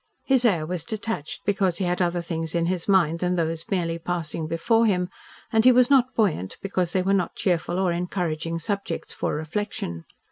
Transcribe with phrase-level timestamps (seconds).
[0.23, 3.99] His air was detached because he had other things in his mind than those merely
[3.99, 5.09] passing before him,
[5.53, 10.05] and he was not buoyant because they were not cheerful or encouraging subjects for reflection.